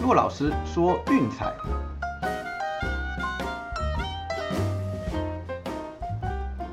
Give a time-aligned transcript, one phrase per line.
[0.00, 1.52] 骆老师说运彩。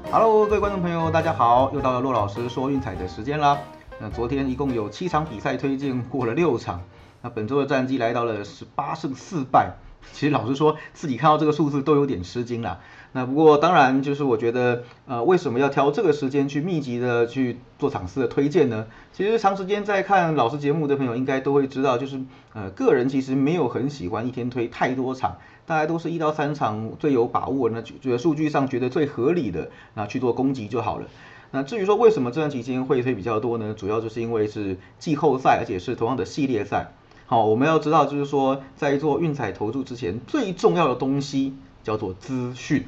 [0.10, 3.58] Hello，各位观众朋友，大家好，又到了骆老师说运彩的时间啦。
[4.00, 6.82] 那昨天一共有七场比赛推荐过了六场，
[7.22, 9.73] 那本周的战绩来到了十八胜四败。
[10.14, 12.79] 其实老实说，自己看到这个数字都有点吃惊啦。
[13.14, 18.88] 那不过当然就是我觉得，呃，为什么要挑这个时间去密集的去做场次的推荐呢？
[19.14, 22.20] 其实长时间在看老师节目的朋友应该都会知道，就是
[22.54, 31.08] 呃，个人其实没有很喜欢一天推太多场，大概都是一到三场最有把握，那觉得数据上觉得最合理的，那去做攻击就好了。
[31.52, 33.74] 那至于说为什么这段期间会推比较多呢？
[33.74, 36.91] 主要就是因为是季后赛，而且是同样的系列赛。
[37.30, 42.85] 好，我们要知道就是说，在做运彩投注之前，最重要的东西叫做资讯。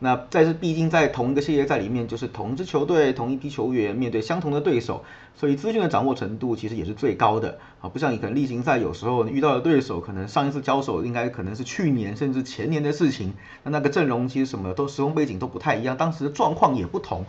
[0.00, 5.04] 那在这毕竟在同一个系列赛里面，就是同一支球队、同一批球员面对相同的对手，
[5.36, 7.60] 所以资讯的掌握程度其实也是最高的。
[7.80, 17.24] 啊，不像你可能例行赛有时候遇到的对手，可能上一次交手应该可能是去年甚至前年的事情，那那个阵容其实什么都时空背景都不太一样，当时的状况也不同，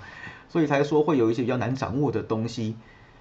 [0.50, 2.76] 所以才说会有一些比较难掌握的东西。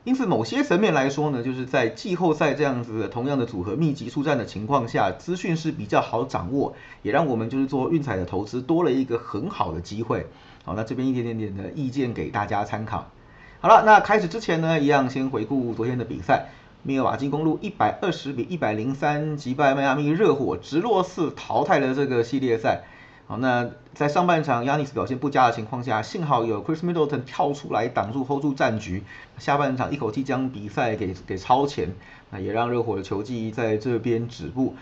[0.06, 10.24] 因此，某些层面来说呢，就是在季后赛这样子同样的组合密集出战的情况下，资讯是比较好掌握，也让我们就是做运彩的投资多了一个很好的机会。
[10.64, 13.10] 好，那这边一点点点的意见给大家参考。
[13.58, 16.50] 好了，那开始之前呢，一样先回顾昨天的比赛。
[16.84, 22.84] 密尔瓦基公路一百二十比一百零三击败迈阿密热火，直落四淘汰了这个系列赛。
[23.28, 29.02] 好，那在上半场亚尼斯表现不佳的情况下，幸好有 Chris Middleton 跳出来挡住 hold 住战局，
[29.36, 31.92] 下半场一口气将比赛给给超前，
[32.30, 34.77] 那也让热火的球技在这边止步。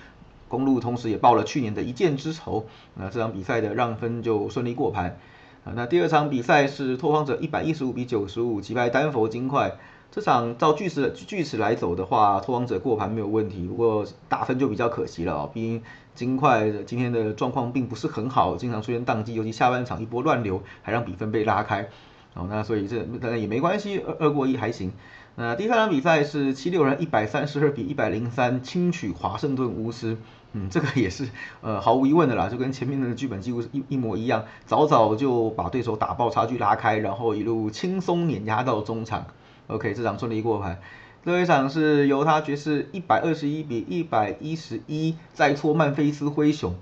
[0.46, 5.16] 公路同时也报了去年的一箭之仇，那这场比赛的让分就顺利过盘。
[5.64, 9.72] 啊，那第二场比赛是拓荒者一百一十五比九十五击败丹佛金块。
[10.12, 15.50] 这场照巨齿巨石来走的话，拓荒者过盘没有问题，不过打分就比较可惜了啊。
[15.52, 15.82] 毕竟
[16.14, 21.88] 金块今天的状况并不是很好，经常出现宕机，尤其下半场一波乱流，还让比分被拉开。
[22.34, 24.92] 哦，那所以这当然也没关系，二二过一还行。
[25.36, 30.16] 那第三场比赛是七六人一百三十二比一百零三轻取华盛顿巫师。
[30.52, 31.28] 嗯， 这个也是
[31.60, 39.26] 呃毫无疑问的啦，就跟前面的剧本几乎是一一模一样，早早就把对手打爆，差距拉开，然后一路轻松碾压到中场。
[39.66, 40.80] OK，这场顺利过盘。
[41.24, 46.74] 最后一场是犹他爵士一百二十一比一百一十一再挫曼菲斯灰熊。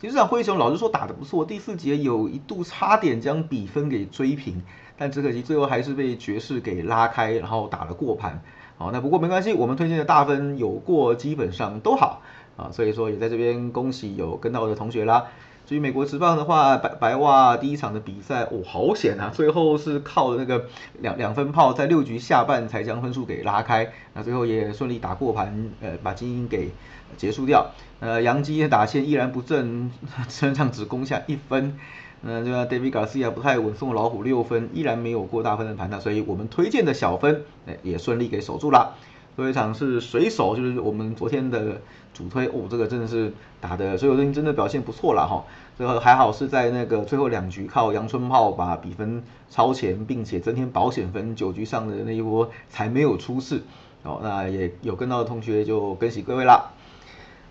[0.00, 4.62] 其实这场灰熊老实说打得不错，第四节有一度差点将比分给追平，
[4.96, 8.42] 但只可惜最后还是被爵士给拉开，然后打了过盘。
[8.78, 12.22] 好，那不过没关系，我们推荐的大分有过基本上都好
[12.56, 15.26] 啊，所以说也在这边恭喜有跟到的同学啦。
[15.70, 19.30] 至于美国职棒的话，白白袜第一场的比赛，哦，好险啊！
[19.32, 20.64] 最后是靠那个
[20.98, 26.72] 两两分炮，在六局下半才将分数给拉开，那最后也顺利打过盘，呃，把精英给
[27.16, 27.70] 结束掉。
[28.00, 29.92] 呃，杨基的打线依然不振，
[30.28, 31.78] 身上只攻下一分。
[32.22, 38.96] 那这个 David Garcia 不太稳，送老虎六分，依然没有过大分的盘那所以我们推荐的小分，哎，也顺利给守住了。
[39.36, 41.80] 最后一场是水手，就是我们昨天的
[42.12, 45.44] 主推哦，这个真的是打的水手队真的表现不错了哈。
[45.78, 53.62] 最后还好是在那个最后两局靠杨春炮把比分超前，并且增添保险分，九局上的那一波才没有出事。
[54.02, 56.70] 哦，那也有跟到的同学就恭喜各位啦。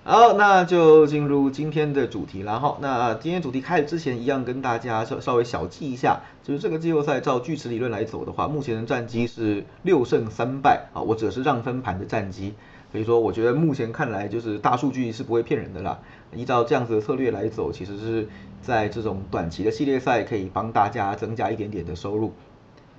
[0.09, 12.55] 好，那就进入今天的主题然后那今天主题开始之前，一样跟大家稍稍微小记一下，就是这个季后赛照锯齿理论来走的话，目前的战绩是六胜三败啊，我指的是让分盘的战绩。
[12.91, 15.99] 所以说，我觉得目前看来就是大数据是不会骗人的啦。
[16.33, 18.27] 依照这样子的策略来走，其实是
[18.63, 22.33] 在这种短期的系列赛可以帮大家增加一点点的收入。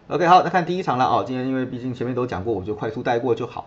[0.06, 1.24] OK，好，那看第一场了哦。
[1.26, 3.66] 今天因为毕竟前面都讲过，我就快速带过就好。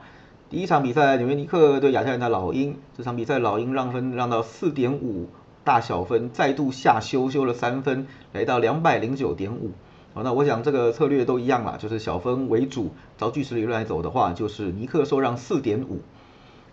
[0.54, 2.78] 第一场比赛，纽约尼克对亚特兰大老鹰。
[2.96, 5.28] 这场比赛老鹰让分让到四点五
[5.64, 9.72] 大小分，再度下修修了三分，来到两百零九点五。
[10.14, 12.92] 好，那我想这个策略都一样啦，就是小分为主。
[13.18, 16.02] 照巨石理论来走的话，就是尼克受让四点五。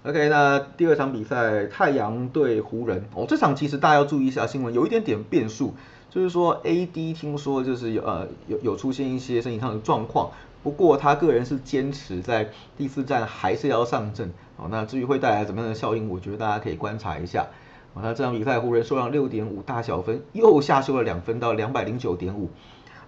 [0.02, 3.04] OK，那第二场比赛，太阳对湖人。
[3.14, 5.72] 哦，这场其实大家要注意一下新闻，有一点点变数，
[6.10, 10.32] 就是说 AD 听说就是有呃有有出现一些身体上的状况。
[10.62, 17.46] 不过他个人是坚持在第四站还是要上阵，哦，那至于会带来怎么样的效应，我觉得大家可以观察一下。
[17.94, 22.50] 哦，那这场比赛湖人受让六点五大小分，又下修了两分到两百零九点五。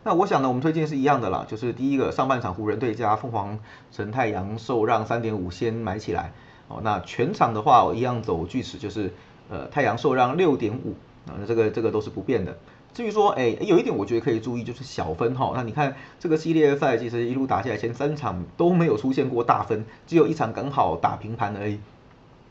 [0.03, 3.59] 那我想呢，我们推荐是一样的啦，就是第一个上半场湖人队加凤凰
[3.93, 6.33] 城太阳受让三点五先买起来。
[6.69, 9.13] 哦，那全场的话我一样走锯齿，就是
[9.51, 10.95] 呃太阳受让六点五，
[11.31, 12.57] 啊，那这个这个都是不变的。
[12.95, 15.53] 至于说，哎，有一点我觉得可以注意，就是小分哈。
[15.55, 21.79] 那你看这个系列赛，其实一路打下来，前三场都没有出现过大分，只有一场刚好打平盘而已。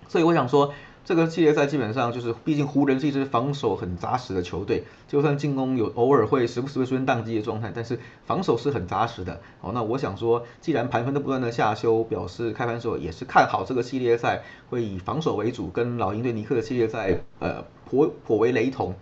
[0.07, 0.73] 所以我想说。
[1.03, 9.41] 这个系列赛基本上就是，毕竟湖人是一支防守很扎实的球队，就算进攻有偶尔会时不时会出现宕机的状态，但是防守是很扎实的。
[9.61, 18.93] 好，那我想说，既然盘分都不断的下修，表示开盘时候也是看好这个系列赛会以防守为主，跟老鹰对尼克的系列赛呃颇颇为雷同，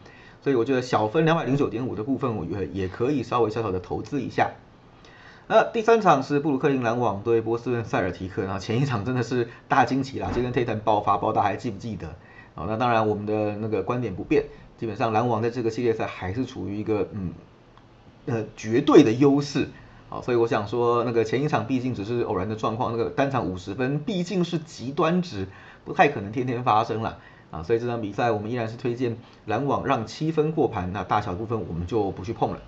[0.42, 4.52] 所以我觉得小分两百零九点五的部分，我觉得也可以稍微小小的投资一下。
[5.48, 12.08] 那第三场是布鲁克林篮网对波士顿塞尔提克，然后前一场真的是大惊奇啦，杰伦泰坦爆发，不知道大家还记不记得？
[12.54, 14.46] 好，那当然我们的那个观点不变，
[14.78, 17.34] 基本上篮网在这个系列赛还是处于一个嗯
[18.28, 19.70] 呃绝对的优势，
[20.10, 25.48] 好，所以我想说那个前一场毕竟只是偶然的状况，那个单场五十分毕竟是极端值，
[25.84, 27.18] 不太可能天天发生了
[27.52, 32.60] 啊，所以这场比赛我们依然是推荐篮网让七分过盘，那大小部分我们就不去碰了。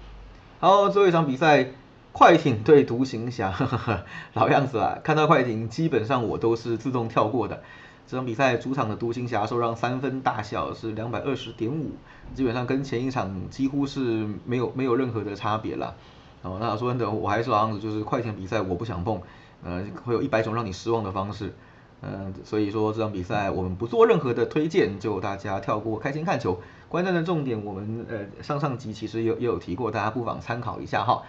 [0.60, 1.68] 好，最后一场比赛。
[2.14, 3.56] 快艇对独行侠，
[4.36, 7.64] 老样子啊，看到快艇基本上我都是自动跳过的。
[8.06, 11.92] 这场比赛主场的独行侠受让三分大小是两百二十点五，
[12.36, 15.96] 基本上跟前一场几乎是没有没有任何的差别了。
[16.42, 19.22] 哦，那说真的，我还是老样子，就是快艇比赛我不想碰，
[19.64, 21.54] 呃，会有一百种让你失望的方式。
[22.02, 26.60] 嗯，所以说这场比赛我们不做任何的推荐，就大家跳过，开心看球。
[26.90, 31.24] 观战的重点我们呃上上集其实有也有提过，大家不妨参考一下哈。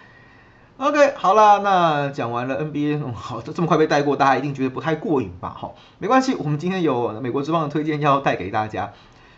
[0.77, 5.55] OK，好啦，那讲完了 NBA， 好，这么快被带过，大家一定觉得不太过瘾吧？
[5.55, 8.93] 好，没关系，我们今天有美国之棒的推荐要带给大家。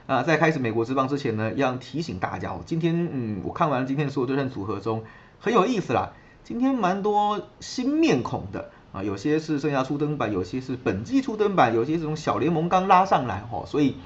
[0.07, 5.03] 啊，在开始美国之棒之前呢，要提醒大家，今天嗯，我看完今天所有对战组合中，
[5.39, 6.13] 很有意思啦。
[6.43, 13.97] 今天蛮多新面孔的啊，有些是剩下初登板，有些是本季初登板，有些这种小联盟刚拉上来哈，所以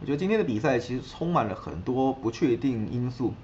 [0.00, 3.34] 我觉得今天的比赛其实充满了很多不确定因素。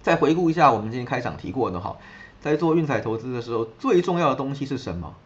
[0.00, 1.96] 再回顾一下我们今天开场提过的哈。
[2.40, 5.16] 在做运彩投资的时候，最重要的东西是什么？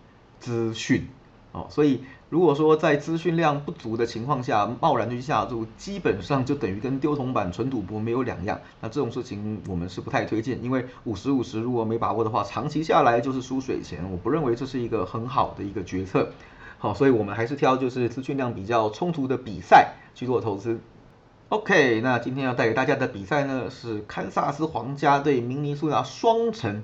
[0.40, 1.06] 资讯
[1.52, 1.66] 哦。
[1.68, 2.00] 所以
[2.32, 8.58] 如果说在资讯量不足的情况下，贸然去下注，基本上就等于跟丢铜板纯赌博没有两样。
[8.80, 14.10] 那这种事情我们是不太推荐，因为五十五十如果没把握的话，长期下来就是输水钱。
[14.10, 16.30] 我不认为这是一个很好的一个决策。
[16.78, 20.80] 好，所以我们还是挑就是资讯量比较充足的比赛去做投资。
[21.50, 26.82] OK，那今天要带给大家的比赛呢是堪萨斯皇家对明尼苏达双城。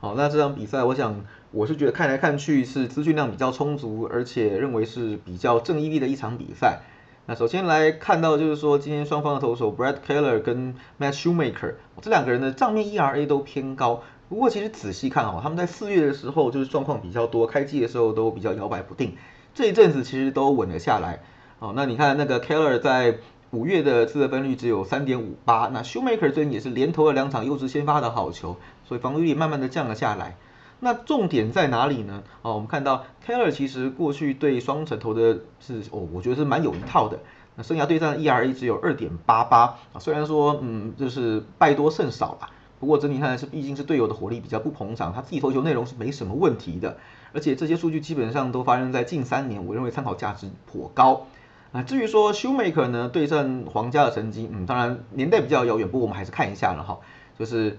[0.00, 6.80] 好，那这场比赛，我想我是觉得看来看去是资讯量比较充足，而且认为是比较正义力的一场比赛。
[7.24, 14.02] 那首先来看到就是说，今天双方的投手 Brad Keller 跟 Matt Shoemaker 这两个人的账面 ERA 都偏高。
[14.28, 19.16] 不过其实仔细看哦，他们在四月的时候就是状况比较多，开季的时候都比较摇摆不定。
[19.54, 21.20] 这一阵子其实都稳了下来。
[21.60, 23.16] 哦，那你看那个 Keller 在
[23.52, 30.36] 五月的自得分率只有三点五八，那 Shoemaker 最近也是连投了两场优质先发的好球，所以防御率慢慢的降了下来。
[30.80, 32.22] 那重点在哪里呢？
[32.42, 37.18] 哦，我们看到 Keller 其实过去对双城投的是哦，我觉得是蛮有一套的。
[37.56, 46.96] 那生涯对战 ERA 只有二点八八啊，虽然说嗯就是败多胜少吧，不过整体看来是毕竟是队友的火力比较不捧场，他自己投球内容是没什么问题的，
[47.32, 51.26] 而且这些数据基本上都发生在近三年，我认为参考价值颇高。
[51.72, 57.00] 啊，至于说 Shoemaker 呢对阵皇家的成绩，嗯，当然年代比较遥远，不过我们还是看一下了哈，
[57.38, 57.78] 就是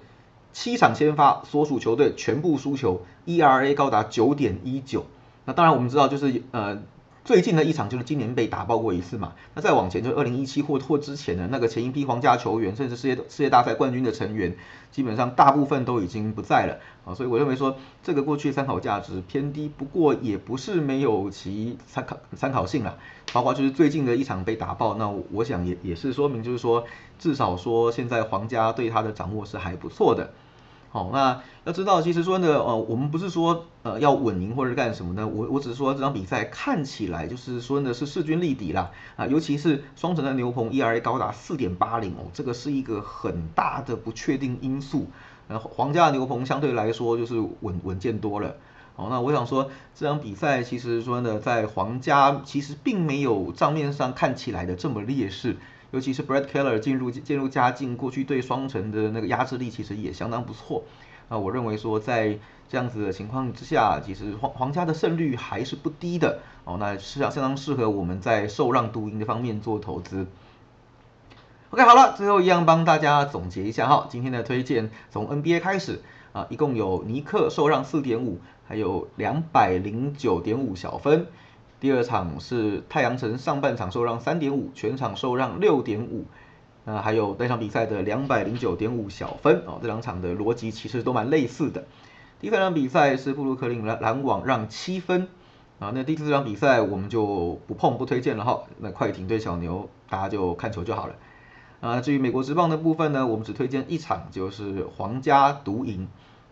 [0.53, 5.05] 七场先发，所属球队全部输球，ERA 高达九点一九。
[5.45, 6.81] 那当然我们知道，就是呃。
[7.25, 14.55] 最近的一场就是今年被打爆过一次嘛，那再往前就是二零一七或或之前的那个前一批皇家球员，甚至世界世界大赛冠军的成员，
[14.91, 16.79] 基本上大部分都已经不在了。
[17.05, 22.97] 啊，所以我认为说这个过去参考价值偏低，不过也不是没有其参考参考性啦，
[23.31, 26.85] 包括就是最近的一场被打爆，那我想也也是说明就是说
[27.19, 30.31] 至少说现在皇家对他的掌握是还不错的。
[30.91, 35.27] 好，那要知道，其实说呢，呃，我们不是说呃要稳赢或者干什么呢？
[35.27, 45.05] 我我只是说这场比赛看起来就是说呢是势均力敌啦，啊，尤其是双城的牛棚 ERA 高达四点八零哦，这个是一个很大的不确定因素。
[45.47, 48.55] 呃，皇家的牛棚相对来说就是稳稳健多了。
[48.95, 55.57] 好，那我想说这场比赛其实说呢，在皇家其实并没有账面上看起来的这么劣势。
[55.91, 60.83] 尤其是 Brad Keller 进入进入佳境，过去对双城的那个压制力其实也相当不错。
[61.29, 66.77] 那我认为说在这样子的情况之下，其实皇皇家的胜率还是不低的哦。
[66.79, 70.27] 那是相当适合我们在受让独赢的方面做投资。
[71.71, 76.01] OK，好了，最后一样帮大家总结一下哈，今天的推荐从 NBA 开始
[76.33, 81.27] 啊，一共有尼克受让四点五，还有两百零九点五小分。
[81.79, 86.25] 第二场是太阳城上半场受让三点五，全场受让六点五，
[86.83, 91.85] 那还有那场比赛的两百零九点五小分哦，这两场的逻辑其实都蛮类似的。
[92.41, 95.29] 第三场比赛是布鲁克林篮篮网让七分，
[95.79, 98.63] 啊，那第四场比赛我们就不碰不推荐了哈。
[98.79, 101.15] 那快艇对小牛，大家就看球就好了。
[101.79, 106.09] 啊，至于美国职棒的部分呢，我们只推荐一场，就是皇家独赢。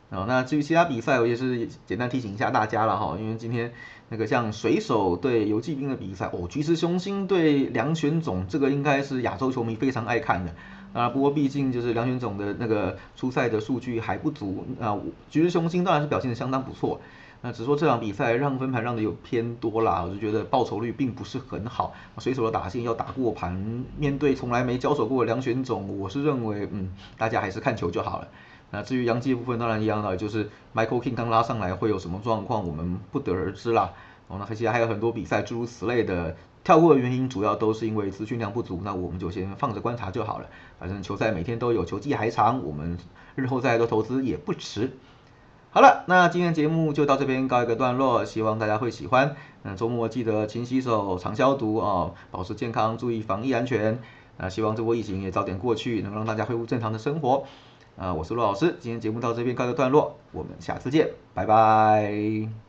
[0.10, 3.74] 啊，那至于其他比赛，我也是简单提醒一下大家了哈，因为今天
[4.10, 10.54] 那个像水手对游击兵的比赛，哦，橘子雄心对梁选总，这个应该是亚洲球迷非常爱看的。
[10.94, 14.98] 啊，不过毕竟就是梁选总的那个出赛的数据还不足，啊，
[15.30, 17.02] 橘子雄心当然是表现的相当不错。
[17.42, 21.94] 那只说这场比赛让分盘让的有偏多啦，我就觉得报酬率并不是很好。
[22.18, 28.28] 水手的打线要打过盘，面对从来没交手过的梁选总，我是认为，嗯，大家还是看球就好了。
[28.70, 33.94] 那至于杨基部分，当然一样了，就是 Michael King 刚拉上来会有什么状况，我们不得而知啦。
[34.28, 40.48] 哦，那其实还有很多比赛诸如此类的，跳过的原因主要都是因为资讯量不足，那我们就先放着观察就好了。
[40.80, 42.98] 反正球赛每天都有，球季还长，我们
[43.36, 44.98] 日后再多投资也不迟。
[45.70, 49.36] 好了，那今天节目就到这边告一个段落，希望大家会喜欢。
[49.64, 54.00] 那周末记得勤洗手、常消毒哦，保持健康，注意防疫安全。
[54.38, 57.46] 那希望这波疫情也早点过去，能让大家恢复正常的生活。
[57.98, 62.67] 啊，我是陆老师，今天节目到这边告一个段落，我们下次见，拜拜。